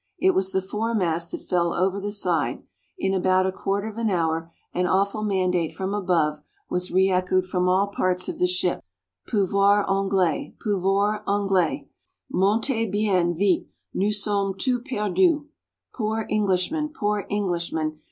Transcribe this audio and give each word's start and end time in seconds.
It 0.17 0.33
was 0.33 0.51
the 0.51 0.63
fore 0.63 0.95
mast 0.95 1.29
that 1.29 1.43
fell 1.47 1.75
over 1.75 1.99
the 2.01 2.09
side; 2.11 2.63
in 2.97 3.13
about 3.13 3.45
a 3.45 3.51
quarter 3.51 3.87
of 3.87 3.99
an 3.99 4.09
hour 4.09 4.51
an 4.73 4.87
awful 4.87 5.21
mandate 5.23 5.73
from 5.73 5.93
above 5.93 6.39
was 6.71 6.89
re 6.89 7.11
echoed 7.11 7.45
from 7.45 7.69
all 7.69 7.85
parts 7.85 8.27
of 8.27 8.39
the 8.39 8.47
ship; 8.47 8.83
Pouvores 9.27 9.85
Anglais! 9.87 10.55
Pouvores 10.59 11.21
Anglais! 11.27 11.87
Montez 12.31 12.89
bien 12.91 13.37
vite 13.37 13.67
nous 13.93 14.19
sommes 14.23 14.55
tous 14.57 14.81
perdus! 14.83 15.45
"poor 15.93 16.25
Englishmen! 16.31 16.89
poor 16.89 17.27
Englishmen! 17.29 17.99